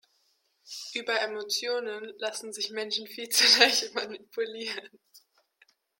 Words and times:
Über 0.95 1.21
Emotionen 1.21 2.11
lassen 2.17 2.53
sich 2.53 2.71
Menschen 2.71 3.05
viel 3.05 3.29
zu 3.29 3.43
leicht 3.59 3.93
manipulieren. 3.93 4.89